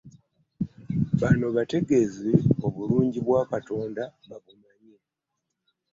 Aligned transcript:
Banno 1.19 1.47
bategeeze 1.55 2.31
obulungi 2.65 3.19
bwa 3.25 3.41
Katonda 3.51 4.03
babumanye. 4.29 4.95